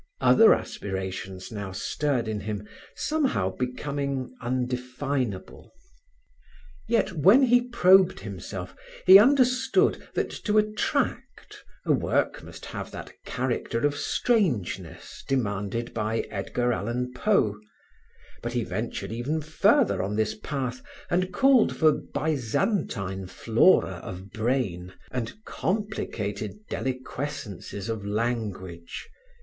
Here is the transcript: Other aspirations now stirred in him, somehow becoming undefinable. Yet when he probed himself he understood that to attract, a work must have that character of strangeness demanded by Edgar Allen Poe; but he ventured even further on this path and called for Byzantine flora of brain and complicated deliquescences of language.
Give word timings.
Other 0.19 0.55
aspirations 0.55 1.51
now 1.51 1.71
stirred 1.73 2.27
in 2.27 2.39
him, 2.39 2.67
somehow 2.95 3.51
becoming 3.55 4.33
undefinable. 4.41 5.75
Yet 6.87 7.11
when 7.11 7.43
he 7.43 7.67
probed 7.67 8.21
himself 8.21 8.75
he 9.05 9.19
understood 9.19 10.07
that 10.15 10.31
to 10.45 10.57
attract, 10.57 11.63
a 11.85 11.91
work 11.91 12.41
must 12.41 12.65
have 12.65 12.89
that 12.89 13.13
character 13.25 13.85
of 13.85 13.95
strangeness 13.95 15.23
demanded 15.27 15.93
by 15.93 16.21
Edgar 16.31 16.73
Allen 16.73 17.13
Poe; 17.13 17.59
but 18.41 18.53
he 18.53 18.63
ventured 18.63 19.11
even 19.11 19.39
further 19.39 20.01
on 20.01 20.15
this 20.15 20.33
path 20.33 20.81
and 21.11 21.31
called 21.31 21.77
for 21.77 21.91
Byzantine 21.91 23.27
flora 23.27 23.99
of 24.01 24.31
brain 24.31 24.93
and 25.11 25.31
complicated 25.45 26.53
deliquescences 26.71 27.87
of 27.87 28.03
language. 28.03 29.07